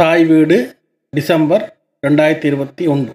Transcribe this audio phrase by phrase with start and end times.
[0.00, 0.76] தாய் வீடு
[1.10, 3.12] டிசம்பர் ரெண்டாயிரத்தி இருபத்தி ஒன்று.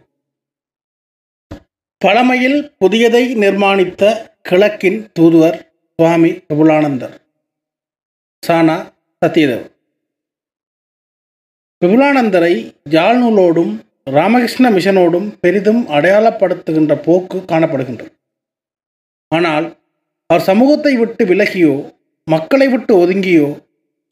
[1.98, 5.58] பழமையில் புதியதை நிர்மாணித்த கிழக்கின் தூதுவர்
[5.96, 7.16] சுவாமி விபுலானந்தர்
[8.48, 8.78] சானா
[9.26, 9.66] சத்யதேவ்.
[11.86, 12.54] விபுலானந்தரை
[12.90, 13.74] ஜாழ்நூலோடும்
[14.04, 18.12] ராமகிருஷ்ண மிஷனோடும் பெரிதும் அடையாளப்படுத்துகின்ற போக்கு காணப்படுகின்றது.
[19.28, 19.80] ஆனால்
[20.26, 21.94] அவர் சமூகத்தை விட்டு விலகியோ
[22.24, 23.62] மக்களை விட்டு ஒதுங்கியோ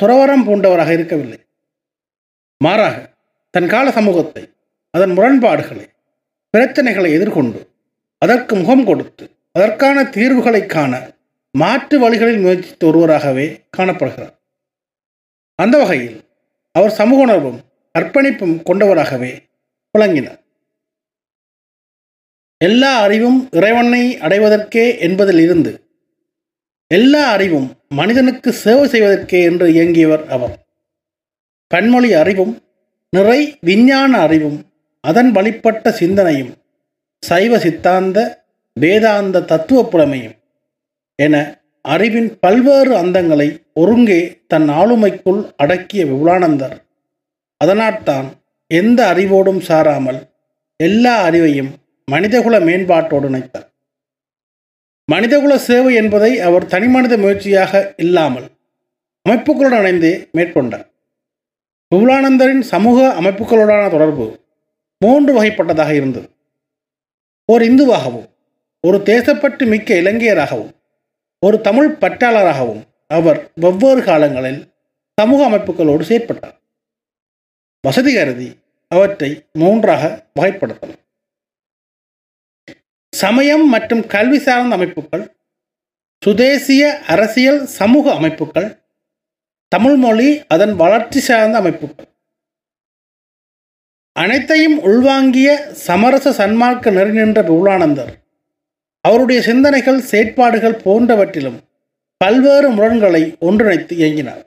[0.03, 1.46] துறவரம் பூண்டவராக இருக்கவில்லை.
[2.61, 2.97] மாறாக
[3.53, 4.43] தன் கால சமூகத்தை
[4.93, 5.85] அதன் முரண்பாடுகளை
[6.53, 7.59] பிரச்சனைகளை எதிர்கொண்டு
[8.21, 10.93] அதற்கு முகம் கொடுத்து அதற்கான தீர்வுகளை காண
[11.51, 13.45] மாற்று வழிகளில் முயற்சித்த ஒருவராகவே
[13.77, 14.35] காணப்படுகிறார்.
[15.55, 16.17] அந்த வகையில்
[16.71, 17.59] அவர் சமூக உணர்வும்
[17.95, 19.31] அர்ப்பணிப்பும் கொண்டவராகவே
[19.95, 20.39] விளங்கினார்.
[22.57, 25.71] எல்லா அறிவும் இறைவனை அடைவதற்கே என்பதில் இருந்து
[26.91, 30.55] எல்லா அறிவும் மனிதனுக்கு சேவை செய்வதற்கே என்று இயங்கியவர் அவர்.
[31.73, 32.53] பன்மொழி அறிவும்
[33.09, 34.59] நிறை விஞ்ஞான அறிவும்
[35.03, 36.53] அதன் வழிபட்ட சிந்தனையும்
[37.23, 38.17] சைவ சித்தாந்த
[38.73, 40.35] வேதாந்த தத்துவ புலமையும்
[41.15, 41.35] என
[41.81, 46.75] அறிவின் பல்வேறு அந்தங்களை ஒருங்கே தன் ஆளுமைக்குள் அடக்கிய விபுலானந்தர்.
[47.61, 48.27] அதனால்தான்
[48.71, 50.19] எந்த அறிவோடும் சாராமல்
[50.79, 51.71] எல்லா அறிவையும்
[52.07, 53.67] மனிதகுல மேம்பாட்டோடு இணைத்தார்.
[55.05, 58.47] மனிதகுல சேவை என்பதை அவர் தனிமனித முயற்சியாக இல்லாமல்
[59.25, 60.87] அமைப்புகளுடன் இணைந்தே மேற்கொண்டார்.
[61.95, 64.25] விபுலானந்தரின் சமூக அமைப்புகளுடனான தொடர்பு
[64.99, 66.29] மூன்று வகைப்பட்டதாக இருந்தது.
[67.45, 68.27] ஒரு இந்துவாகவும்
[68.87, 70.71] ஒரு தேசப்பட்டு மிக்க இலங்கையராகவும்
[71.45, 74.73] ஒரு தமிழ் பற்றாளராகவும் அவர் வெவ்வேறு காலங்களில்
[75.21, 76.55] சமூக அமைப்புகளோடு செயற்பட்டார்.
[77.81, 78.49] வசதி கருதி
[78.87, 80.03] அவற்றை மூன்றாக
[80.39, 81.01] வகைப்படுத்தலாம்.
[83.13, 85.25] சமயம் மற்றும் கல்வி சார்ந்த அமைப்புகள்
[86.25, 88.67] சுதேசிய அரசியல் சமூக அமைப்புகள்
[89.67, 92.07] தமிழ் மொழி அதன் வளர்ச்சி சார்ந்த அமைப்புகள்
[94.11, 98.13] அனைத்தையும் உள்வாங்கிய சமரச சன்மார்க்க நெறி நின்ற விபுலானந்தர்
[99.01, 101.59] அவருடைய சிந்தனைகள் செயற்பாடுகள் போன்றவற்றிலும்
[102.17, 104.43] பல்வேறு முரண்களை ஒன்றிணைத்து இயங்கினார்.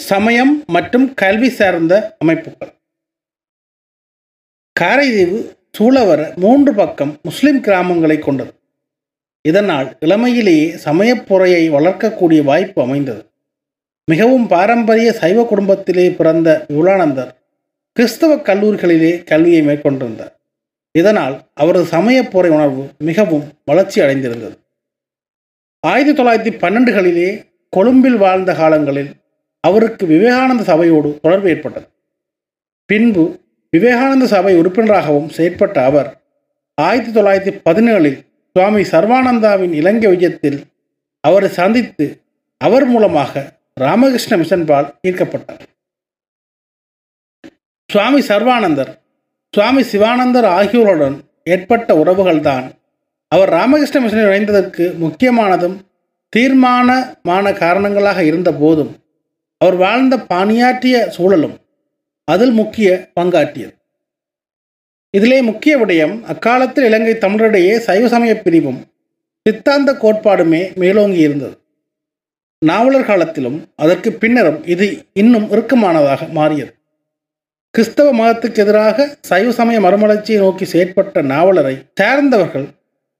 [0.00, 2.72] சமயம் மற்றும் கல்வி சார்ந்த அமைப்புகள்.
[4.80, 5.40] காரைதீவு
[5.78, 8.52] சூழவர மூன்று பக்கம் முஸ்லிம் கிராமங்களை கொண்டது.
[9.48, 13.22] இதனால் இளமையிலேயே சமயப்புறையை வளர்க்கக்கூடிய வாய்ப்பு அமைந்தது.
[14.10, 17.32] மிகவும் பாரம்பரிய சைவ குடும்பத்திலே பிறந்த விபுலானந்தர்
[17.92, 20.32] கிறிஸ்தவ கல்லூரிகளிலே கல்வியை மேற்கொண்டிருந்தார்.
[20.98, 24.56] இதனால் அவரது சமயப்புறை உணர்வு மிகவும் வளர்ச்சி அடைந்திருந்தது.
[25.80, 27.28] ஆயிரத்தி தொள்ளாயிரத்தி பன்னெண்டுகளிலே
[27.68, 29.10] கொழும்பில் வாழ்ந்த காலங்களில்
[29.60, 31.86] அவருக்கு விவேகானந்த சபையோடு தொடர்பு ஏற்பட்டது.
[32.86, 33.24] பின்பு
[33.70, 36.08] விவேகானந்த சபை உறுப்பினராகவும் செயற்பட்ட அவர்
[36.74, 38.18] ஆயிரத்தி தொள்ளாயிரத்தி பதினேழில்
[38.56, 40.58] சுவாமி சர்வானந்தாவின் இலங்கை விஜயத்தில்
[41.20, 42.06] அவரை சந்தித்து
[42.60, 43.42] அவர் மூலமாக
[43.80, 45.62] ராமகிருஷ்ண மிஷன்பால் ஈர்க்கப்பட்டார்.
[47.90, 48.92] சுவாமி சர்வானந்தர்
[49.50, 52.66] சுவாமி சிவானந்தர் ஆகியோருடன் ஏற்பட்ட உறவுகள்தான்
[53.28, 55.76] அவர் ராமகிருஷ்ண மிஷனில் இணைந்ததற்கு முக்கியமானதும்
[56.28, 58.92] தீர்மானமான காரணங்களாக இருந்த போதும்
[59.58, 61.56] அவர் வாழ்ந்த பணியாற்றிய சூழலும்
[62.24, 63.74] அதில் முக்கிய பங்காற்றியது.
[65.16, 68.80] இதிலே முக்கிய விடயம் அக்காலத்தில் இலங்கை தமிழரிடையே சைவ சமய பிரிவும்
[69.46, 71.54] சித்தாந்த கோட்பாடுமே மேலோங்கி இருந்தது.
[72.58, 76.72] நாவலர் காலத்திலும் அதற்கு பின்னரும் இது இன்னும் இறுக்கமானதாக மாறியது.
[77.70, 82.66] கிறிஸ்தவ மதத்துக்கு எதிராக சைவ சமய மறுமலர்ச்சியை நோக்கி செயற்பட்ட நாவலரை சார்ந்தவர்கள்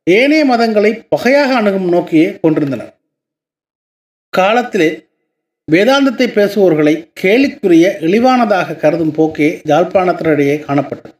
[0.05, 2.93] ஏனைய மதங்களை பகையாக அணுகும் நோக்கியே கொண்டிருந்தனர்.
[4.29, 5.09] காலத்திலே
[5.73, 11.15] வேதாந்தத்தை பேசுபவர்களை கேலிக்குரிய இழிவானதாக கருதும் போக்கே ஜாழ்ப்பாணத்தினரிடையே காணப்பட்டது.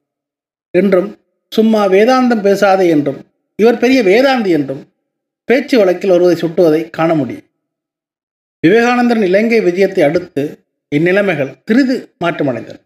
[0.75, 1.09] என்றும்
[1.53, 3.21] சும்மா வேதாந்தம் பேசாதே என்றும்
[3.59, 4.83] இவர் பெரிய வேதாந்தி என்றும்
[5.49, 7.47] பேச்சு வழக்கில் ஒருவரை சுட்டுவதை காண முடியும்.
[8.63, 10.43] விவேகானந்தரின் இலங்கை விஜயத்தை அடுத்து
[10.93, 12.79] இந்நிலைமைகள் சிறிது மாற்றமடைந்தன.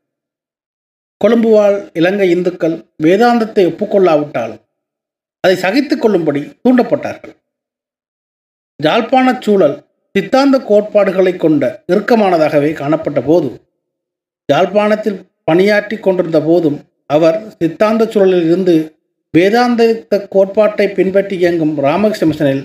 [1.20, 4.62] கொழும்பு வாழ் இலங்கை இந்துக்கள் வேதாந்தத்தை ஒப்புக்கொள்ளாவிட்டாலும்
[5.44, 7.34] அதை சகித்து கொள்ளும்படி தூண்டப்பட்டார்கள்.
[8.80, 9.76] ஜாழ்ப்பாணச் சூழல்
[10.14, 13.48] சித்தாந்த கோட்பாடுகளை கொண்ட இறுக்கமானதாகவே காணப்பட்ட போது
[14.48, 16.78] யாழ்ப்பாணத்தில் பணியாற்றி கொண்டிருந்த போதும்
[17.10, 18.74] அவர் சித்தாந்த சூழலில் இருந்து
[19.34, 19.82] வேதாந்த
[20.34, 22.64] கோட்பாட்டை பின்பற்றி இயங்கும் ராமகிருஷ்ண மிஷனில்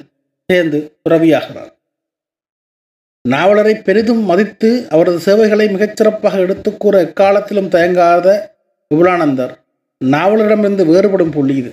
[0.49, 1.71] சேர்ந்து துறவியாகிறார்.
[3.25, 8.27] நாவலரை பெரிதும் மதித்து அவரது சேவைகளை மிகச்சிறப்பாக எடுத்துக்கூற எக்காலத்திலும் தயங்காத
[8.91, 9.53] விபுலானந்தர்
[10.01, 11.71] நாவலரிடமிருந்து வேறுபடும் புள்ளி இது.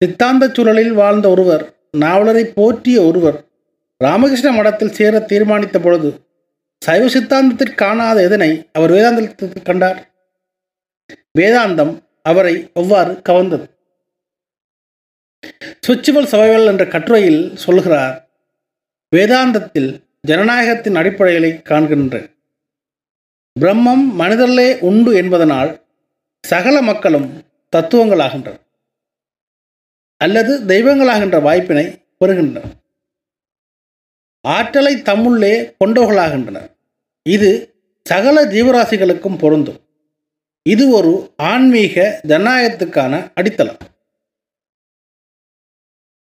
[0.00, 1.64] சித்தாந்த சூழலில் வாழ்ந்த ஒருவர்
[2.04, 3.38] நாவலரை போற்றிய ஒருவர்
[4.00, 6.10] ராமகிருஷ்ண மடத்தில் சேர தீர்மானித்த பொழுது
[6.82, 9.98] சைவ சித்தாந்தத்தில் காணாத எதனை அவர் வேதாந்தத்தில் கண்டார்?
[11.38, 13.76] வேதாந்தம் அவரை எவ்வாறு கவர்ந்தது.
[15.86, 18.28] சுவிச்சுவல் சவைவல் என்ற கட்டுரையில் சொல்கிறார்
[19.16, 22.28] வேதாந்தத்தில் ஜனநாயகத்தின் அடிப்படைகளை காண்கின்ற
[23.60, 25.86] பிரம்மம் மனிதர்களே உண்டு என்பதனால்
[26.42, 27.42] சகல மக்களும்
[27.76, 28.60] தத்துவங்களாகின்றனர்.
[30.16, 32.76] அல்லது தெய்வங்களாகின்ற வாய்ப்பினை பெறுகின்றனர்.
[34.40, 36.70] ஆற்றலை தம்முள்ளே கொண்டவர்களாகின்றனர்.
[37.22, 37.50] இது
[38.04, 39.87] சகல ஜீவராசிகளுக்கும் பொருந்தும்.
[40.72, 41.94] இது ஒரு ஆன்மீக
[42.30, 43.80] ஜனநாயகத்துக்கான அடித்தளம்.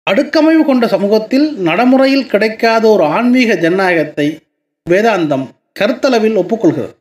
[0.07, 4.27] அடுக்கமைவு கொண்ட சமூகத்தில் நடைமுறையில் கிடைக்காத ஒரு ஆன்மீக ஜனநாயகத்தை
[4.89, 5.45] வேதாந்தம்
[5.79, 6.93] கருத்தளவில் ஒப்புக்கொள்கிறது.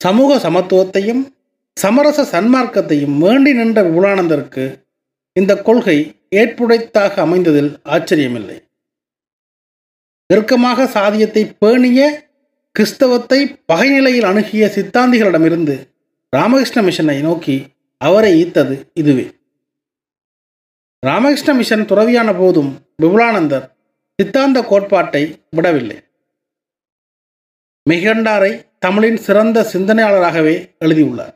[0.00, 1.22] சமூக சமத்துவத்தையும்
[1.76, 4.66] சமரச சன்மார்க்கத்தையும் வேண்டி நின்ற விபுலானந்தருக்கு
[5.32, 5.96] இந்த கொள்கை
[6.40, 8.58] ஏற்புடைத்தாக அமைந்ததில் ஆச்சரியமில்லை.
[10.30, 12.00] நெருக்கமாக சாதியத்தை பேணிய
[12.76, 13.40] கிறிஸ்தவத்தை
[13.72, 15.76] பகைநிலையில் அணுகிய சித்தாந்திகளிடமிருந்து
[16.34, 17.56] ராமகிருஷ்ண மிஷனை நோக்கி
[18.00, 19.26] அவரை ஈர்த்தது இதுவே.
[21.02, 22.70] ராமகிருஷ்ண மிஷன் துறவியான போதும்
[23.02, 23.66] விபுலானந்தர்
[24.18, 25.22] சித்தாந்த கோட்பாட்டை
[25.56, 25.98] விடவில்லை.
[27.90, 31.34] மிகண்டாரை தமிழின் சிறந்த சிந்தனையாளராகவே எழுதியுள்ளார்.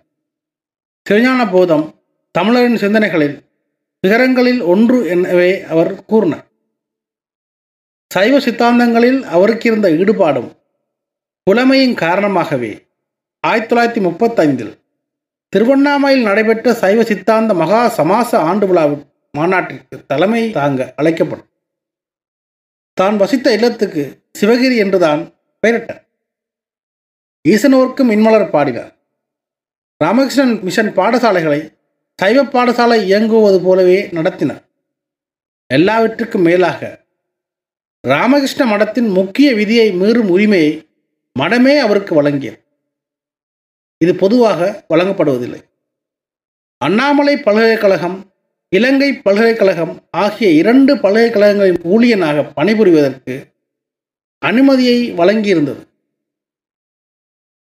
[1.06, 1.85] சிவஞான போதம்
[2.35, 3.37] தமிழரின் சிந்தனைகளில்
[4.05, 6.45] சிகரங்களில் ஒன்று எனவே அவர் கூறினார்.
[8.15, 10.50] சைவ சித்தாந்தங்களில் அவருக்கு இருந்த ஈடுபாடும்
[11.47, 12.73] புலமையின் காரணமாகவே
[13.45, 14.73] ஆயிரத்தி தொள்ளாயிரத்தி முப்பத்தைந்தில்
[15.53, 18.97] திருவண்ணாமலையில் நடைபெற்ற சைவ சித்தாந்த மகா சமாச ஆண்டு விழாவு
[19.37, 21.49] மாநாட்டிற்கு தலைமை தாங்க அழைக்கப்படும்.
[22.93, 24.03] தான் வசித்த இல்லத்துக்கு
[24.33, 25.21] சிவகிரி என்றுதான்
[25.62, 26.03] பெயரிட்டார்.
[27.49, 28.93] ஈசனோர்க்கும் மின்மலர் பாடினார்.
[30.05, 31.61] ராமகிருஷ்ணன் மிஷன் பாடசாலைகளை
[32.19, 34.65] சைவ பாடசாலை இயங்குவது போலவே நடத்தினார்.
[35.67, 37.06] எல்லாவற்றுக்கும் மேலாக
[38.05, 40.73] ராமகிருஷ்ண மடத்தின் முக்கிய விதியை மீறும் உரிமையை
[41.37, 42.59] மடமே அவருக்கு வழங்கியது.
[44.05, 45.61] இது பொதுவாக வழங்கப்படுவதில்லை.
[46.79, 48.19] அண்ணாமலை பல்கலைக்கழகம்
[48.69, 53.35] இலங்கை பல்கலைக்கழகம் ஆகிய இரண்டு பல்கலைக்கழகங்களின் ஊழியனாக பணிபுரிவதற்கு
[54.39, 55.83] அனுமதியை வழங்கியிருந்தது.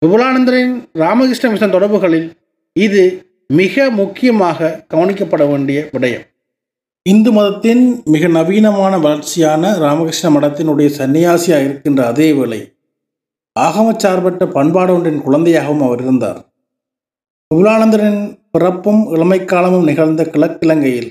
[0.03, 2.29] விபுலானந்தரின் ராமகிருஷ்ண மிஷன் தொடர்புகளில்
[2.73, 3.03] இது
[3.47, 6.27] மிக முக்கியமாக கவனிக்கப்பட வேண்டிய விடயம்.
[7.03, 12.61] இந்து மதத்தின் மிக நவீனமான வளர்ச்சியான ராமகிருஷ்ண மடத்தினுடைய சன்னியாசியாக இருக்கின்ற அதே வேளை
[13.67, 16.41] ஆகமச்சார்பற்ற பண்பாடு ஒன்றின் குழந்தையாகவும் அவர் இருந்தார்.
[17.51, 18.21] விபுலானந்தரின்
[18.51, 21.11] பிறப்பும் இளமை காலமும் நிகழ்ந்த கிழக்கிழங்கையில்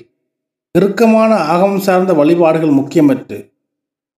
[0.75, 3.37] இறுக்கமான ஆகமம் சார்ந்த வழிபாடுகள் முக்கியமற்று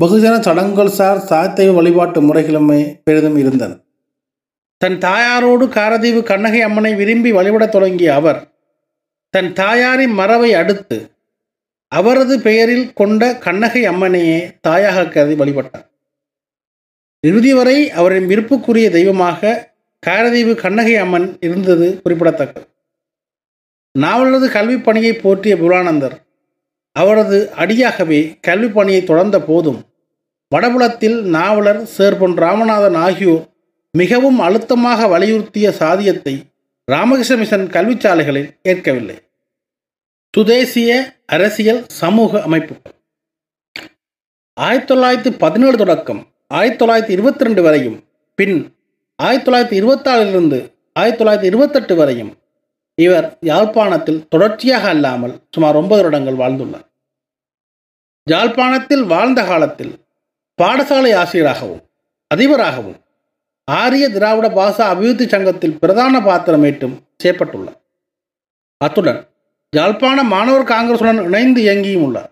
[0.04, 3.72] வெகுஜன சடங்குகள் சார் சாத்தைவ வழிபாட்டு முறைகளுமே பெரிதும் இருந்தன.
[4.78, 8.40] தன் தாயாரோடு காரதீவு கண்ணகை அம்மனை விரும்பி வழிபடத் தொடங்கிய அவர்
[9.34, 10.98] தன் தாயாரின் மரபை அடுத்து
[11.92, 15.89] அவரது பெயரில் கொண்ட கண்ணகை அம்மனையே தாயாக கருதி வழிபட்டார்.
[17.28, 19.74] இறுதி வரை அவரின் விருப்புக்குரிய தெய்வமாக
[20.06, 22.68] காரதீவு கண்ணகை அம்மன் இருந்தது குறிப்பிடத்தக்கது.
[24.00, 26.16] நாவலரது கல்விப் பணியை போற்றிய புலானந்தர்
[26.92, 29.82] அவரது அடியாகவே கல்விப் பணியை தொடர்ந்த போதும்
[30.56, 33.50] வடபுலத்தில் நாவலர் சேர்பொன் ராமநாதன் ஆகியோர்
[33.92, 36.44] மிகவும் அழுத்தமாக வலியுறுத்திய சாதியத்தை
[36.86, 39.18] ராமகிருஷ்ண மிஷன் கல்விச்சாலைகளில் ஏற்கவில்லை.
[40.38, 42.94] சுதேசிய அரசியல் சமூக அமைப்புகள்.
[44.54, 47.98] ஆயிரத்தி தொள்ளாயிரத்தி பதினேழு தொடக்கம் ஆயிரத்தி தொள்ளாயிரத்தி இருபத்தி ரெண்டு வரையும்
[48.36, 48.56] பின்
[49.16, 50.60] ஆயிரத்தி தொள்ளாயிரத்தி இருபத்தாறிலிருந்து
[50.94, 52.32] ஆயிரத்தி தொள்ளாயிரத்தி இருபத்தெட்டு வரையும்
[52.96, 56.86] இவர் யாழ்ப்பாணத்தில் தொடர்ச்சியாக அல்லாமல் சுமார் ஒன்பது வருடங்கள் வாழ்ந்துள்ளார்.
[58.28, 59.94] யாழ்ப்பாணத்தில் வாழ்ந்த காலத்தில்
[60.62, 61.84] பாடசாலை ஆசிரியராகவும்
[62.36, 62.98] அதிபராகவும்
[63.64, 67.80] ஆரிய திராவிட பாஷா அபிவிருத்தி சங்கத்தில் பிரதான பாத்திரமேட்டும் செய்யப்பட்டுள்ளார்.
[68.78, 69.28] அத்துடன்
[69.76, 72.32] யாழ்ப்பாண மாணவர் காங்கிரசுடன் இணைந்து இயங்கியும் உள்ளார்.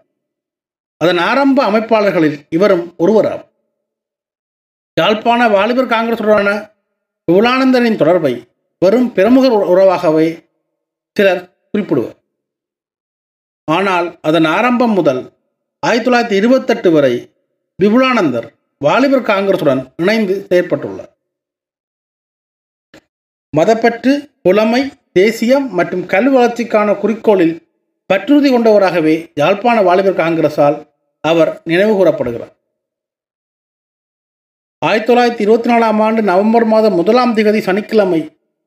[0.98, 3.52] அதன் ஆரம்ப அமைப்பாளர்களில் இவரும் ஒருவராகும்.
[5.00, 6.74] யாழ்ப்பாண வாலிபர் காங்கிரசுடனான
[7.28, 8.48] விபுலானந்தனின் தொடர்பை
[8.80, 10.28] வெறும் பிரமுக உறவாகவே
[11.14, 12.16] சிலர் குறிப்பிடுவர்.
[13.64, 15.22] ஆனால் அதன் ஆரம்பம் முதல்
[15.80, 17.14] ஆயிரத்தி தொள்ளாயிரத்தி இருபத்தெட்டு வரை
[17.84, 18.48] விபுலானந்தர்
[18.80, 21.12] வாலிபர் காங்கிரசுடன் இணைந்து செயற்பட்டுள்ளார்.
[23.58, 24.82] மதப்பற்று புலமை
[25.14, 27.56] தேசியம் மற்றும் கல்வி வளர்ச்சிக்கான குறிக்கோளில்
[28.14, 30.78] பற்றுறுதி கொண்டவராகவே யாழ்ப்பாண வாலிபர் காங்கிரஸால்
[31.22, 32.54] அவர் நினைவு கூறப்படுகிறார்.
[34.86, 38.20] ஆயிரத்தி தொள்ளாயிரத்தி இருபத்தி நாலாம் ஆண்டு நவம்பர் மாதம் முதலாம் திகதி சனிக்கிழமை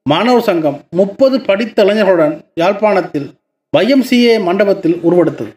[0.02, 3.28] மாணவர் சங்கம் முப்பது படித்த இளைஞர்களுடன் யாழ்ப்பாணத்தில்
[3.76, 5.52] வைஎம்சிஏ மண்டபத்தில் உருவெடுத்தது.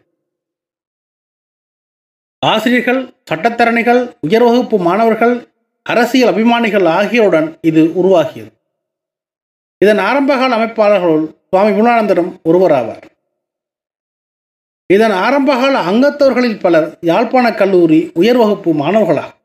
[2.40, 5.36] ஆசிரியர்கள் சட்டத்தரணிகள் உயர் வகுப்பு மாணவர்கள்
[5.84, 8.52] அரசியல் அபிமானிகள் ஆகியோருடன் இது உருவாகியது.
[9.78, 13.06] இதன் ஆரம்பகால அமைப்பாளர்களுள் சுவாமி விபுலானந்தரும் ஒருவராவார்.
[14.94, 19.42] இதன் ஆரம்பகால அங்கத்தவர்களில் பலர் யாழ்ப்பாண கல்லூரி உயர் வகுப்பு மாணவர்களாகும்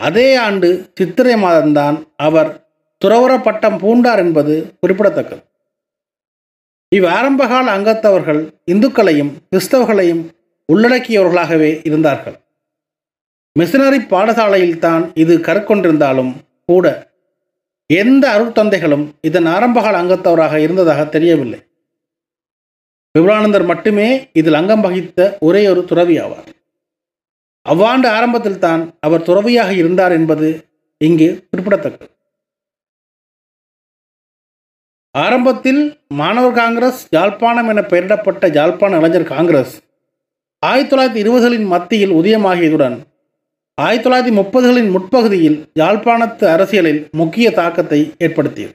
[0.00, 2.50] அதே ஆண்டு சித்திரை மாதம்தான் அவர்
[3.04, 5.42] துறவர பட்டம் பூண்டார் என்பது குறிப்பிடத்தக்கது.
[6.92, 8.40] இவ் ஆரம்பகால அங்கத்தவர்கள்
[8.72, 10.22] இந்துக்களையும் கிறிஸ்தவர்களையும்
[10.72, 12.36] உள்ளடக்கியவர்களாகவே இருந்தார்கள்.
[13.56, 16.32] மிஷனரி பாடசாலையில்தான் இது கற்கொண்டிருந்தாலும்
[16.66, 16.86] கூட
[17.86, 21.60] எந்த அருட்தந்தைகளும் இதன் ஆரம்பகால அங்கத்தவராக இருந்ததாக தெரியவில்லை.
[23.14, 26.48] விபுலானந்தர் மட்டுமே இதில் அங்கம் வகித்த ஒரே ஒரு துறவி ஆவார்
[27.72, 30.48] அவ்வாண்டு ஆரம்பத்தில் தான் அவர் துறவியாக இருந்தார் என்பது
[31.00, 32.12] இங்கு குறிப்பிடத்தக்கது.
[35.14, 35.82] ஆரம்பத்தில்
[36.20, 39.74] மாணவர் காங்கிரஸ் யாழ்ப்பாணம் என பெயரிடப்பட்ட யாழ்ப்பாண இளைஞர் காங்கிரஸ்
[40.62, 42.96] ஆயிரத்தி தொள்ளாயிரத்தி இருபதுகளின் மத்தியில் உதயமாகியதுடன்
[43.78, 48.74] ஆயிரத்தி தொள்ளாயிரத்தி முப்பதுகளின் முற்பகுதியில் யாழ்ப்பாணத்து அரசியலில் முக்கிய தாக்கத்தை ஏற்படுத்தியது.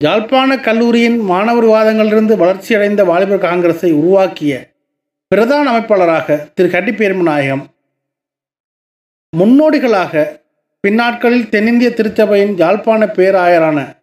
[0.00, 4.54] யாழ்ப்பாண கல்லூரியின் மாணவர் விவாதங்களிலிருந்து வளர்ச்சியடைந்த வாலிபர் காங்கிரஸை உருவாக்கிய
[5.28, 7.62] பிரதான அமைப்பாளராக திரு கட்டிப்பேருமநாயகம்
[9.38, 10.40] முன்னோடிகளாக
[10.80, 14.02] பின்னாட்களில் தென்னிந்திய திருச்சபையின் யாழ்ப்பாண பேராயரான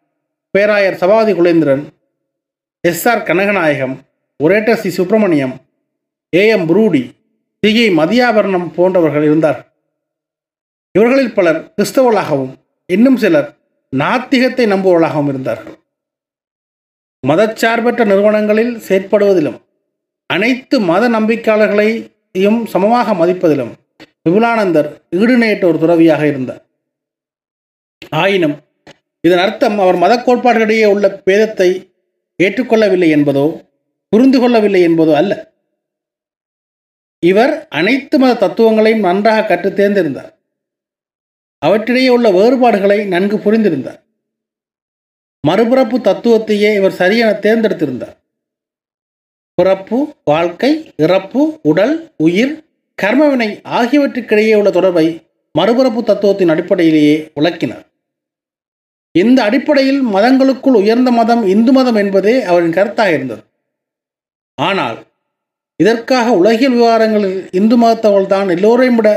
[0.52, 1.84] பேராயர் Sabapathy Kulendran
[2.82, 3.96] S R Kanaganayagam
[4.44, 5.56] orator C Subramaniam
[6.36, 7.04] A M Brodie
[7.68, 9.74] திகை Mathiyabaranam போன்றவர்கள் இருந்தார்.
[10.92, 12.54] இவர்களில் பலர் கிறிஸ்தவர்களாகவும்
[12.86, 13.58] இன்னும் சிலர்
[13.96, 15.78] நாத்திகத்தை நம்புவர்களாகவும் இருந்தார்கள்.
[17.28, 19.60] மதச்சார்பற்ற நிறுவனங்களில் செயற்படுவதிலும்
[20.30, 23.74] அனைத்து மத நம்பிக்கையாளர்களையும் சமமாக மதிப்பதிலும்
[24.28, 26.62] விபுலானந்தர் ஈடுநேற்ற ஒரு துறவியாக இருந்தார்.
[28.22, 28.56] ஆயினும்
[29.20, 31.70] இதன் அர்த்தம் அவர் மத கோட்பாடுகளிடையே உள்ள பேதத்தை
[32.40, 33.46] ஏற்றுக்கொள்ளவில்லை என்பதோ
[34.10, 35.34] புரிந்து கொள்ளவில்லை என்பதோ அல்ல.
[37.24, 40.32] இவர் அனைத்து மத தத்துவங்களையும் நன்றாக கற்று தேர்ந்திருந்தார்.
[41.62, 44.00] அவற்றிடையே உள்ள வேறுபாடுகளை நன்கு புரிந்திருந்தார்.
[45.48, 48.18] மறுபிறப்பு தத்துவத்தையே இவர் சரியென தேர்ந்தெடுத்திருந்தார்.
[49.58, 52.54] பிறப்பு வாழ்க்கை இறப்பு உடல் உயிர்
[53.02, 55.06] கர்மவினை ஆகியவற்றுக்கிடையே உள்ள தொடர்பை
[55.56, 57.86] மறுபிறப்பு தத்துவத்தின் அடிப்படையிலேயே விளக்கினார்.
[59.16, 63.44] இந்த அடிப்படையில் மதங்களுக்குள் உயர்ந்த மதம் இந்து மதம் என்பதே அவரின் கருத்தாக இருந்தது.
[64.58, 64.98] ஆனால்
[65.80, 69.10] இதற்காக உலகியல் விவகாரங்களில் இந்து மதத்தவர்கள் தான் எல்லோரையும் விட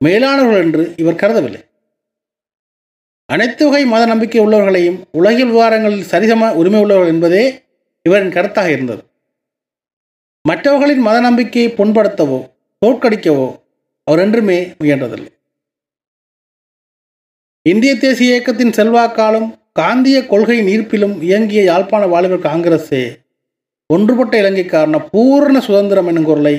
[0.00, 1.62] மேலானவர்கள் என்று இவர் கருதவில்லை.
[3.28, 7.44] அனைத்து வகை மத நம்பிக்கை உள்ளவர்களையும் உலகியல் விவகாரங்களில் சரிசம உரிமை உள்ளவர்கள் என்பதே
[8.06, 9.02] இவரின் கருத்தாக இருந்தது.
[10.48, 12.38] மற்றவர்களின் மத நம்பிக்கையை புண்படுத்தவோ
[12.82, 13.48] தோற்கடிக்கவோ
[14.06, 15.32] அவர் என்றுமே முயன்றதில்லை.
[17.66, 23.02] இந்திய தேசிய இயக்கத்தின் செல்வாக்காலும் காந்திய கொள்கையின் ஈர்ப்பிலும் இயங்கிய யாழ்ப்பாண வாலிபர் காங்கிரஸே
[23.90, 26.54] ஒன்றுபட்ட இலங்கைக்காரன பூரண சுதந்திரம் என்னும் குரலை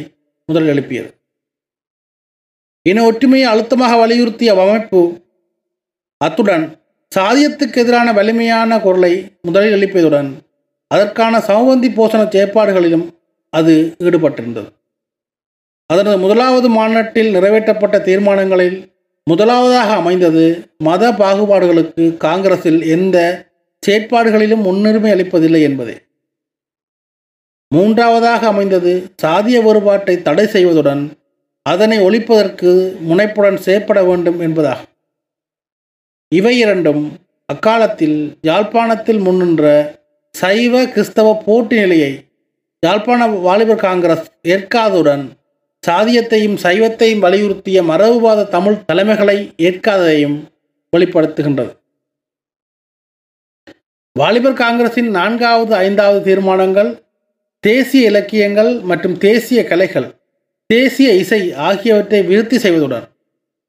[0.50, 1.10] முதலில் எழுப்பியது.
[2.86, 5.01] இன ஒற்றுமையை அழுத்தமாக வலியுறுத்திய அமைப்பு
[6.22, 6.65] அத்துடன்
[7.12, 10.29] சாதியத்துக்கு எதிரான வலிமையான குரலை முதலில் எழுப்பியதுடன்
[10.91, 13.05] அதற்கான சமபந்தி போஷண செயற்பாடுகளிலும்
[13.50, 14.70] அது ஈடுபட்டிருந்தது.
[15.94, 23.48] அதனது முதலாவது மாநாட்டில் நிறைவேற்றப்பட்ட தீர்மானங்களில் முதலாவதாக அமைந்தது மத பாகுபாடுகளுக்கு காங்கிரஸில் எந்த
[23.88, 26.01] செயற்பாடுகளிலும் முன்னுரிமை அளிப்பதில்லை என்பதே.
[27.75, 31.18] மூன்றாவதாக அமைந்தது சாதிய வேறுபாட்டை தடை செய்வதுடன்
[31.62, 34.89] அதனை ஒழிப்பதற்கு முனைப்புடன் செயற்பட வேண்டும் என்பதாகும்.
[36.29, 39.96] இவை இரண்டும் அக்காலத்தில் யாழ்ப்பாணத்தில் முன்னின்ற
[40.32, 42.28] சைவ கிறிஸ்தவ போட்டி நிலையை
[42.86, 45.24] யாழ்ப்பாண வாலிபர் காங்கிரஸ் ஏற்காதுடன்
[45.83, 50.38] சாதியத்தையும் சைவத்தையும் வலியுறுத்திய மரபுவாத தமிழ் தலைமைகளை ஏற்காததையும்
[50.93, 51.71] வெளிப்படுத்துகின்றது.
[54.15, 56.91] வாலிபர் காங்கிரஸின் நான்காவது ஐந்தாவது தீர்மானங்கள்
[57.63, 60.09] தேசிய இலக்கியங்கள் மற்றும் தேசிய கலைகள்
[60.69, 63.05] தேசிய இசை ஆகியவற்றை விருத்தி செய்வதுடன்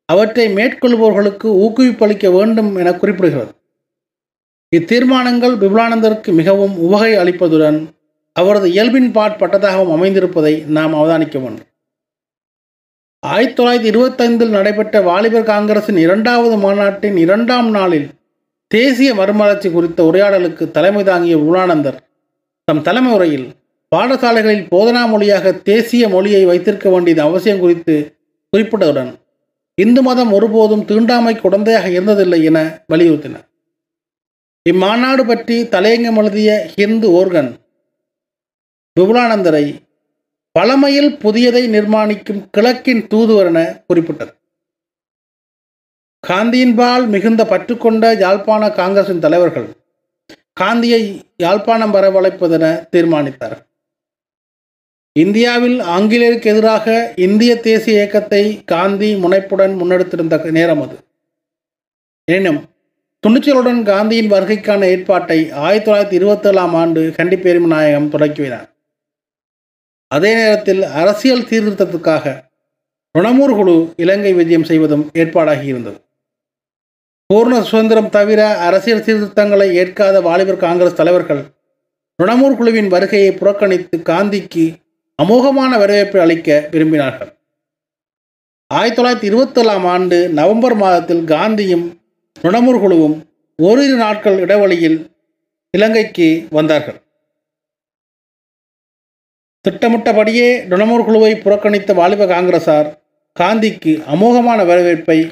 [0.08, 3.52] அவற்றை மேற்கொள்பவர்களுக்கு ஊக்குவிப்பளிக்க வேண்டும் என குறிப்பிடுகிறது.
[4.76, 7.78] இத்தீர்மானங்கள் விபுலானந்தருக்கு மிகவும் உவகை அளிப்பதுடன்
[8.32, 11.68] அவரது இயல்பின் பாட்பட்டதாகவும் அமைந்திருப்பதை நாம் அவதானிக்க வேண்டும்.
[13.18, 18.08] ஆயிரத்தி தொள்ளாயிரத்தி இருபத்தைந்தில் நடைபெற்ற வாலிபர் காங்கிரசின் இரண்டாவது மாநாட்டின் இரண்டாம் நாளில்
[18.66, 21.98] தேசிய மறுமலர்ச்சி குறித்த உரையாடலுக்கு தலைமை தாங்கிய விபுலானந்தர்
[22.64, 23.48] தம் தலைமை உரையில்
[23.96, 28.16] பாடசாலைகளில் போதனா மொழியாக தேசிய மொழியை வைத்திருக்க வேண்டியது அவசியம் குறித்து
[28.52, 29.10] குறிப்பிட்டதுடன்
[29.74, 33.46] இந்து மதம் ஒருபோதும் தீண்டாமை குழந்தையாக இருந்ததில்லை என வலியுறுத்தினார்.
[34.70, 37.50] இம்மாநாடு பற்றி தலையங்கம் எழுதிய ஹிந்து ஓர்கன்
[38.96, 39.64] விபுலானந்தரை
[40.52, 44.32] பழமையில் புதியதை நிர்மாணிக்கும் கிழக்கின் தூதுவர் என குறிப்பிட்டது.
[46.28, 49.68] காந்தியின்பால் மிகுந்த பற்று கொண்ட யாழ்ப்பாண காங்கிரசின் தலைவர்கள்
[50.52, 51.02] காந்தியை
[51.36, 53.58] யாழ்ப்பாணம் வரவழைப்பதென தீர்மானித்தார்.
[55.12, 60.96] இந்தியாவில் ஆங்கிலேயருக்கு எதிராக இந்திய தேசிய இயக்கத்தை காந்தி முனைப்புடன் முன்னெடுத்திருந்த நேரம் அது.
[62.24, 62.60] எனினும்
[63.26, 68.68] துணிச்சலுடன் காந்தியின் வருகைக்கான ஏற்பாட்டை ஆயிரத்தி தொள்ளாயிரத்தி இருபத்தேழாம் ஆண்டு கண்டிப்பேரும் நாயகம் வைத்தார்
[70.14, 72.34] அதே நேரத்தில் அரசியல் சீர்திருத்தத்துக்காக
[73.18, 75.98] ருணமூர் குழு இலங்கை விஜயம் செய்வதும் ஏற்பாடாகி இருந்தது.
[77.34, 81.42] பூர்ண சுதந்திரம் தவிர அரசியல் சீர்திருத்தங்களை ஏற்காத வாலிபர் காங்கிரஸ் தலைவர்கள்
[82.22, 84.64] ருணமூர் குழுவின் வருகையை புறக்கணித்து காந்திக்கு
[85.22, 87.30] அமோகமான வரவேற்பை அளிக்க விரும்பினார்கள்.
[88.66, 91.86] ஆயிரத்தி தொள்ளாயிரத்தி இருபத்தேழாம் ஆண்டு நவம்பர் மாதத்தில் காந்தியும்
[92.42, 93.16] ருணமூர் குழுவும்
[93.58, 94.98] ஓரிரு நாட்கள் இடைவெளியில்
[95.70, 96.98] இலங்கைக்கு வந்தார்கள்.
[99.68, 102.98] திட்டமிட்டபடியே டொனமூர் குழுவை புறக்கணித்த வாலிப காங்கிரசார்
[103.40, 105.30] காந்திக்கு அமோகமான வரவேற்பை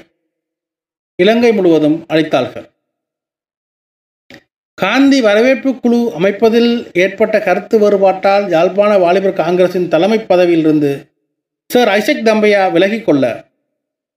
[1.16, 2.66] இலங்கை முழுவதும் அளித்தார்கள்.
[4.74, 10.92] காந்தி வரவேற்பு குழு அமைப்பதில் ஏற்பட்ட கருத்து வேறுபாட்டால் யாழ்ப்பாண வாலிபர் காங்கிரசின் தலைமை பதவியிலிருந்து
[11.68, 13.44] சர் ஐசக் தம்பையா விலகிக் கொள்ள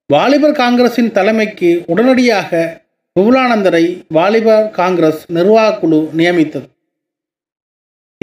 [0.07, 2.81] வாலிபர் காங்கிரசின் தலைமைக்கு உடனடியாக
[3.19, 6.67] விபுலானந்தரை வாலிபர் காங்கிரஸ் நிர்வாகக் குழு நியமித்தது.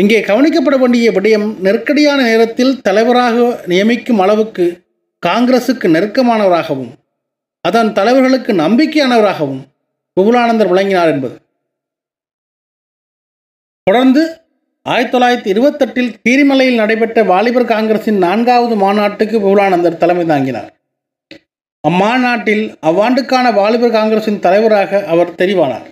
[0.00, 3.36] இங்கே கவனிக்கப்பட வேண்டிய விடயம் நெருக்கடியான நேரத்தில் தலைவராக
[3.66, 4.66] நியமிக்கும் அளவுக்கு
[5.26, 6.92] காங்கிரசுக்கு நெருக்கமானவராகவும்
[7.64, 9.62] அதன் தலைவர்களுக்கு நம்பிக்கையானவராகவும்
[10.16, 11.36] விபுலானந்தர் விளங்கினார் என்பது.
[13.82, 14.22] தொடர்ந்து
[14.86, 20.72] ஆயிரத்தி தொள்ளாயிரத்தி இருபத்தெட்டில் கீரிமலையில் நடைபெற்ற வாலிபர் காங்கிரசின் நான்காவது மாநாட்டுக்கு விபுலானந்தர் தலைமை தாங்கினார்.
[21.84, 25.86] அம்மாநாட்டில் அவ்வாண்டுக்கான வாலிபர் காங்கிரசின் தலைவராக அவர் தெரிவானார்.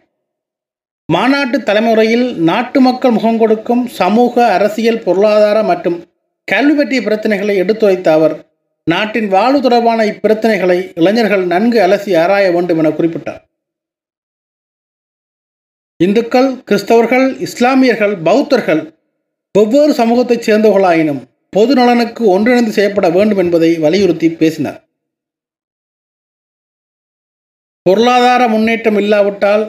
[1.08, 5.98] மாநாட்டு தலைமுறையில் நாட்டு மக்கள் முகம் கொடுக்கும் சமூக அரசியல் பொருளாதார மற்றும்
[6.48, 8.34] கல்வி பற்றிய பிரச்சனைகளை எடுத்துரைத்த அவர்
[8.86, 13.40] நாட்டின் வாழ்வு தொடர்பான இப்பிரச்சனைகளை இளைஞர்கள் நன்கு அலசி ஆராய வேண்டும் என குறிப்பிட்டார்.
[16.00, 18.82] இந்துக்கள் கிறிஸ்தவர்கள் இஸ்லாமியர்கள் பௌத்தர்கள்
[19.54, 24.80] வெவ்வேறு சமூகத்தைச் சேர்ந்தவர்களாயினும் பொது நலனுக்கு ஒன்றிணைந்து செய்யப்பட வேண்டும் என்பதை வலியுறுத்தி பேசினார்.
[27.86, 29.64] பொருளாதார முன்னேற்றம் இல்லாவிட்டால்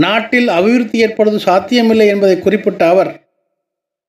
[0.00, 3.10] நாட்டில் அபிவிருத்தி ஏற்படுவது சாத்தியமில்லை என்பதை குறிப்பிட்ட அவர்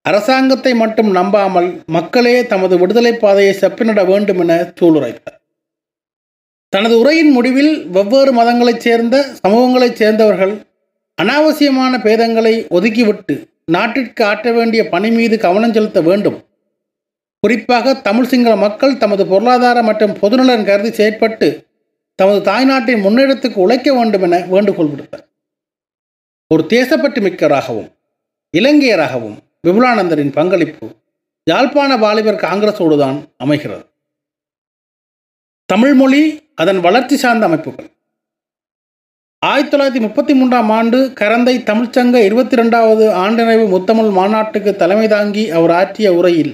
[0.02, 5.38] அரசாங்கத்தை மட்டும் நம்பாமல் மக்களே தமது விடுதலை பாதையை செப்பினிட வேண்டும் என சூளுரைத்தார்.
[6.70, 10.54] தனது உரையின் முடிவில் வெவ்வேறு மதங்களைச் சேர்ந்த சமூகங்களைச் சேர்ந்தவர்கள்
[11.22, 13.36] அனாவசியமான பேதங்களை ஒதுக்கிவிட்டு
[13.66, 16.40] நாட்டிற்கு ஆற்ற வேண்டிய பணி மீது கவனம் செலுத்த வேண்டும்.
[17.40, 21.66] குறிப்பாக தமிழ் சிங்கள மக்கள் தமது பொருளாதார மற்றும் பொதுநலன் கருதி செயற்பட்டு
[22.16, 25.28] தமது தாய்நாட்டின் முன்னேற்றத்துக்கு உழைக்க வேண்டும் என வேண்டுகோள் விடுத்தார்.
[26.54, 27.88] ஒரு தேசப்பட்டு மிக்கராகவும்
[28.58, 29.36] இலங்கையராகவும்
[29.68, 30.88] விபுலானந்தரின் பங்களிப்பு
[31.44, 33.86] யாழ்ப்பாண வாலிபர் காங்கிரஸோடு தான் அமைகிறது
[35.66, 36.22] தமிழ்மொழி
[36.56, 37.88] அதன் வளர்ச்சி சார்ந்த அமைப்புகள்.
[39.42, 45.72] ஆயிரத்தி தொள்ளாயிரத்தி முப்பத்தி மூன்றாம் ஆண்டு கரந்தை தமிழ்ச்சங்க இருபத்தி ரெண்டாவது ஆண்டினைவு முத்தமிழ் மாநாட்டுக்கு தலைமை தாங்கி அவர்
[45.72, 46.54] ஆற்றிய உரையில்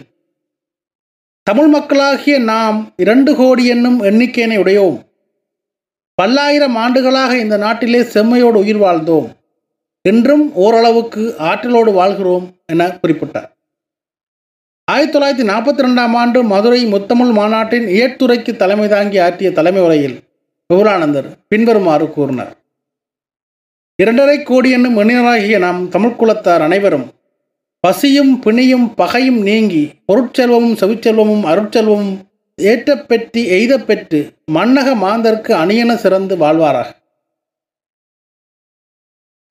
[1.43, 4.97] தமிழ் மக்களாகிய நாம் இரண்டு கோடி என்னும் எண்ணிக்கையினை உடையோம்.
[6.13, 9.29] பல்லாயிரம் ஆண்டுகளாக இந்த நாட்டிலே செம்மையோடு உயிர் வாழ்ந்தோம்.
[10.01, 13.49] என்றும் ஓரளவுக்கு ஆற்றலோடு வாழ்கிறோம் என குறிப்பிட்டார்.
[14.88, 20.17] ஆயிரத்தி தொள்ளாயிரத்தி நாற்பத்தி ரெண்டாம் ஆண்டு மதுரை முத்தமிழ் மாநாட்டின் ஏற்றுரைக்கு தலைமை தாங்கி ஆற்றிய தலைமை உரையில்
[20.69, 22.53] விபுலானந்தர் பின்வருமாறு கூறினார்.
[23.95, 27.07] இரண்டரை கோடி என்னும் மனிதராகிய நாம் தமிழ்குலத்தார் அனைவரும்
[27.79, 32.15] பசியும் பிணியும் பகையும் நீங்கி பொருட்செல்வமும் செவிச்செல்வமும் அருட்செல்வமும்
[32.57, 34.19] ஏற்றப்பெற்றி எய்தப்பெற்று
[34.51, 36.89] மன்னக மாந்தர்க்கு அணியன சிறந்து வாழ்வாராக.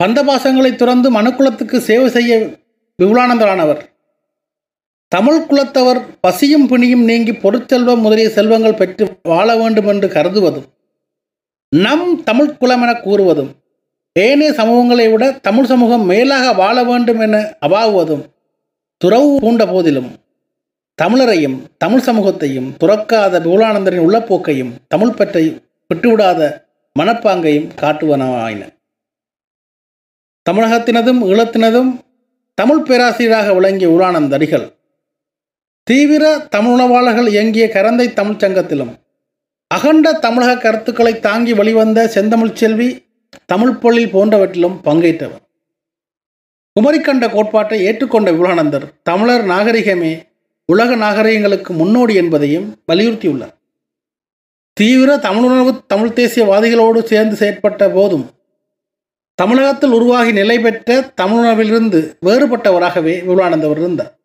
[0.02, 2.32] பந்தபாசங்களை துறந்து மனுக்குலத்துக்கு சேவை செய்ய
[2.98, 3.80] விபுலானந்தரானவர்.
[5.08, 10.68] தமிழ் குலத்தவர் பசியும் பிணியும் நீங்கி பொருட்செல்வம் முதலிய செல்வங்கள் பெற்று வாழ வேண்டும் என்று கருதுவதும்
[11.68, 13.50] நம் தமிழ் குலம் என கூறுவதும்
[14.12, 18.24] ஏனைய சமூகங்களை விட தமிழ் சமூகம் மேலாக வாழ வேண்டும் என அவாவுவதும்
[18.96, 20.10] துறவு பூண்ட போதிலும்
[21.02, 25.44] தமிழரையும் தமிழ் சமூகத்தையும் துறக்காத விபுலானந்தரின் உள்ளப்போக்கையும் தமிழ் பற்றை
[25.90, 26.40] விட்டுவிடாத
[26.98, 28.64] மனப்பாங்கையும் காட்டுவனவாயின.
[30.50, 32.00] தமிழகத்தினதும் ஈழத்தினதும்
[32.54, 34.78] தமிழ் பேராசிரியராக விளங்கிய உலானந்த அடிகள்
[35.82, 38.92] தீவிர தமிழுணவாளர்கள் இயங்கிய கரந்தை தமிழ்ச் சங்கத்திலும்
[39.66, 43.06] அகண்ட தமிழக கருத்துக்களை தாங்கி வெளிவந்த செந்தமிழ் செல்வி
[43.46, 45.40] தமிழ் போன்றவற்றிலும் பங்கேற்றவர்.
[46.80, 50.26] குமரிக்கண்ட கோட்பாட்டை ஏற்றுக்கொண்ட விபுலானந்தர் தமிழர் நாகரிகமே
[50.66, 53.54] உலக நாகரிகங்களுக்கு முன்னோடி என்பதையும் வலியுறுத்தியுள்ளார்.
[54.72, 58.30] தீவிர தமிழுணர்வு தமிழ் தேசியவாதிகளோடு சேர்ந்து செயற்பட்ட போதும்
[59.38, 64.18] தமிழகத்தில் உருவாகி நிலை பெற்ற தமிழுணர்விலிருந்து வேறுபட்டவராகவே விபுலானந்தவர் இருந்தார்.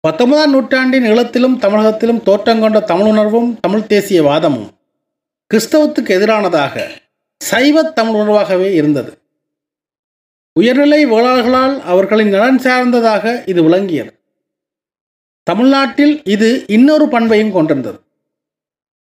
[0.00, 4.66] பத்தொன்பதாம் நூற்றாண்டின் இளத்திலும் தமிழகத்திலும் தோற்றங்கொண்ட தமிழுணர்வும் தமிழ் தேசியவாதமும்
[5.54, 6.90] கிறிஸ்தவத்துக்கு எதிரானதாக
[7.38, 9.18] சைவ தமிழ் உணர்வாகவே இருந்தது.
[10.52, 14.20] உயர்நிலை வேளாளர்களால் அவர்களின் நலன் சார்ந்ததாக இது விளங்கியது.
[15.42, 18.00] தமிழ்நாட்டில் இது இன்னொரு பண்பையும் கொண்டிருந்தது.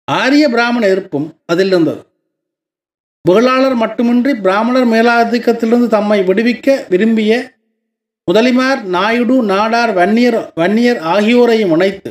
[0.04, 2.11] ஆரிய பிராமண எதிர்ப்பும் அதில் இருந்தது.
[3.28, 7.32] புகழாளர் மட்டுமின்றி பிராமணர் மேலாதிக்கத்திலிருந்து தம்மை விடுவிக்க விரும்பிய
[8.30, 12.10] முதலிமார் நாயுடு நாடார் வன்னியர் வன்னியர் ஆகியோரையும் இணைத்து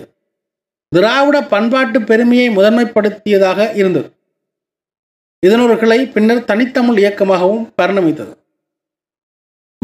[0.89, 4.09] திராவிட பண்பாட்டு பெருமையை முதன்மைப்படுத்தியதாக இருந்தது.
[5.39, 8.33] இதனொரு கிளை பின்னர் தனித்தமிழ் இயக்கமாகவும் பரிணமித்தது.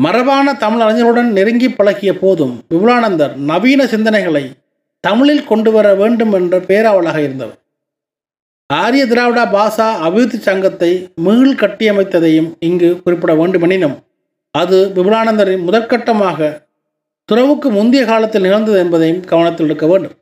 [0.01, 4.45] மரபான தமிழ் அறிஞருடன் நெருங்கி பழகிய போதும் விபுலானந்தர் நவீன சிந்தனைகளை
[4.99, 7.59] தமிழில் கொண்டு வர வேண்டும் என்ற பேராவலாக இருந்தவர்.
[8.69, 13.93] ஆரிய திராவிட பாஷா அபிவிருத்தி சங்கத்தை மீள் கட்டியமைத்ததையும் இங்கு குறிப்பிட வேண்டுமெனினும்
[14.51, 16.65] அது விபுலானந்தரின் முதற்கட்டமாக
[17.31, 20.15] துறவுக்கு முந்தைய காலத்தில் நிகழ்ந்தது என்பதையும் கவனத்தில் எடுக்க வேண்டும்.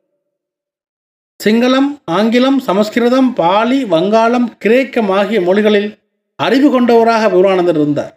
[1.44, 5.90] சிங்களம் ஆங்கிலம் சமஸ்கிருதம் பாலி வங்காளம் கிரேக்கம் ஆகிய மொழிகளில்
[6.36, 8.14] அறிவு கொண்டவராக விபுலானந்தர் இருந்தார்.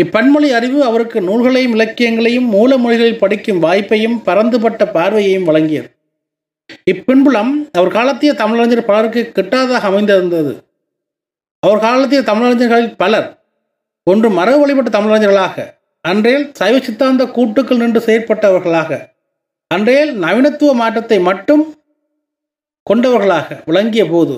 [0.00, 5.88] இப்பன்மொழி அறிவு அவருக்கு நூல்களையும் இலக்கியங்களையும் மூல மொழிகளில் படிக்கும் வாய்ப்பையும் பரந்துபட்ட பார்வையையும் வழங்கியது.
[6.90, 10.52] இப்பின்புலம் அவர் காலத்திய தமிழறிஞர் பலருக்கு கிட்டாததாக அமைந்திருந்தது.
[11.60, 13.28] அவர் காலத்திய தமிழறிஞர்களில் பலர்
[14.06, 19.00] ஒன்று மரபு வழிபட்ட தமிழறிஞர்களாக அன்றையில் சைவ சித்தாந்த கூட்டுக்கள் நின்று செயற்பட்டவர்களாக
[19.68, 21.64] அன்றையில் நவீனத்துவ மாற்றத்தை மட்டும்
[22.82, 24.36] கொண்டவர்களாக விளங்கிய போது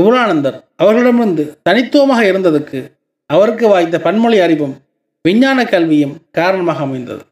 [0.00, 2.80] விபுலானந்தர் அவர்களிடமிருந்து தனித்துவமாக இருந்ததுக்கு
[3.26, 4.74] அவருக்கு வாய்ந்த பன்மொழி அறிவும்
[5.22, 7.22] விஞ்ஞான கல்வியும் காரணமாக அமைந்தது.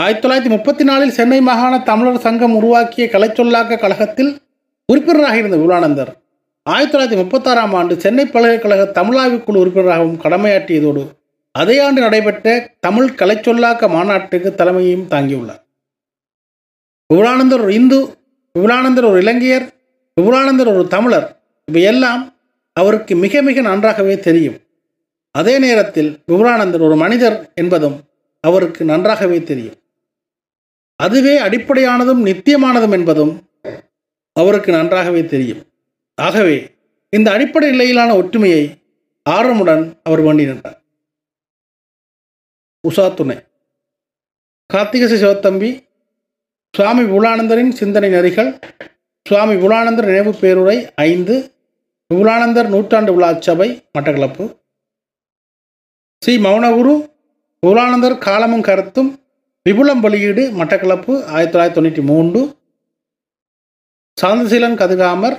[0.00, 4.32] ஆயிரத்தி தொள்ளாயிரத்தி முப்பத்தி நாலில் சென்னை மாகாண தமிழர் சங்கம் உருவாக்கிய கலைச்சொல்லாக்க கழகத்தில்
[4.88, 6.10] உறுப்பினராக இருந்த விபுலானந்தர்
[6.66, 11.04] ஆயிரத்தி தொள்ளாயிரத்தி முப்பத்தாறாம் ஆண்டு சென்னை பல்கலைக்கழக தமிழாய்வுக்குழு உறுப்பினராகவும் கடமையாற்றியதோடு
[11.54, 15.62] அதே ஆண்டு நடைபெற்ற தமிழ் கலைச்சொல்லாக்க மாநாட்டுக்கு தலைமையும் தாங்கியுள்ளார்.
[17.10, 18.00] விபுலானந்தர் ஒரு இந்து
[18.54, 19.66] விபுலானந்தர் ஒரு இலங்கையர்
[20.20, 21.28] விபுலானந்தர் ஒரு தமிழர்
[21.68, 22.22] இவையெல்லாம்
[22.76, 24.58] அவருக்கு மிக மிக நன்றாகவே தெரியும்.
[25.34, 27.96] அதே நேரத்தில் விபுலானந்தர் ஒரு மனிதர் என்பதும்
[28.44, 29.76] அவருக்கு நன்றாகவே தெரியும்.
[30.96, 33.48] அதுவே அடிப்படையானதும் நித்தியமானதும் என்பதும்
[34.32, 35.62] அவருக்கு நன்றாகவே தெரியும்.
[36.14, 36.74] ஆகவே
[37.08, 38.84] இந்த அடிப்படை நிலையிலான ஒற்றுமையை
[39.30, 40.82] ஆர்வமுடன் அவர் வேண்டி நின்றார்.
[42.88, 43.36] உஷா துணை.
[44.74, 45.84] கார்த்திகச சிவத்தம்பி
[46.76, 48.58] சுவாமி விபுலானந்தரின் சிந்தனை நெறிகள்
[49.24, 51.52] சுவாமி விபுலானந்தர் நினைவு பேருரை ஐந்து
[52.14, 54.44] விபுலானந்தர் நூற்றாண்டு விழா சபை மட்டக்களப்பு.
[56.22, 56.94] ஸ்ரீ மௌனகுரு
[57.66, 59.25] விபுலானந்தர் காலமும் கருத்தும்
[59.66, 62.40] விபுலம் வெளியீடு மட்டக்களப்பு ஆயிரத்தி தொள்ளாயிரத்தி தொண்ணூற்றி மூன்று.
[64.20, 65.36] சாந்தசீலன் கதுகாமர்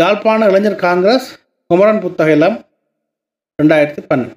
[0.00, 1.26] யாழ்ப்பாண இளைஞர் காங்கிரஸ்
[1.70, 2.36] குமரன் புத்தக
[3.62, 4.36] ரெண்டாயிரத்தி பன்னெண்டு.